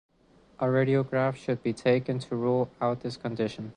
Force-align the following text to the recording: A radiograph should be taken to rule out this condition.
A 0.59 0.65
radiograph 0.65 1.35
should 1.35 1.61
be 1.61 1.73
taken 1.73 2.17
to 2.17 2.35
rule 2.35 2.71
out 2.81 3.01
this 3.01 3.17
condition. 3.17 3.69